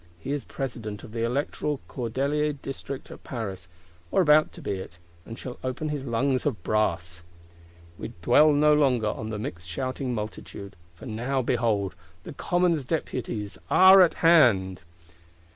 [0.17, 3.67] He is President of the electoral Cordeliers District at Paris,
[4.09, 7.21] or about to be it; and shall open his lungs of brass.
[7.99, 11.93] We dwell no longer on the mixed shouting Multitude: for now, behold,
[12.23, 14.81] the Commons Deputies are at hand!